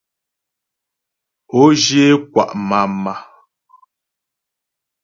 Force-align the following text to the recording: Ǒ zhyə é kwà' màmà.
Ǒ 1.59 1.63
zhyə 1.83 2.03
é 2.13 2.19
kwà' 2.31 2.51
màmà. 2.67 3.13